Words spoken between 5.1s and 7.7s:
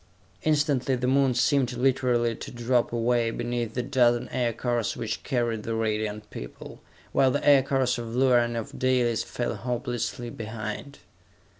carried the Radiant People, while the